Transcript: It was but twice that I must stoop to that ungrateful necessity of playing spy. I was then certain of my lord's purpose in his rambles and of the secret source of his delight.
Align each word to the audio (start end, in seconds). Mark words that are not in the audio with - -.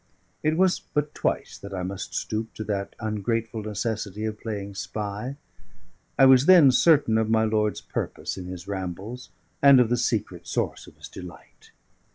It 0.41 0.57
was 0.57 0.79
but 0.79 1.13
twice 1.13 1.59
that 1.59 1.75
I 1.75 1.83
must 1.83 2.15
stoop 2.15 2.55
to 2.55 2.63
that 2.63 2.95
ungrateful 2.99 3.61
necessity 3.61 4.25
of 4.25 4.39
playing 4.39 4.73
spy. 4.73 5.37
I 6.17 6.25
was 6.25 6.47
then 6.47 6.71
certain 6.71 7.19
of 7.19 7.29
my 7.29 7.43
lord's 7.43 7.81
purpose 7.81 8.35
in 8.35 8.47
his 8.47 8.67
rambles 8.67 9.29
and 9.61 9.79
of 9.79 9.89
the 9.89 9.97
secret 9.97 10.47
source 10.47 10.87
of 10.87 10.97
his 10.97 11.07
delight. 11.07 11.69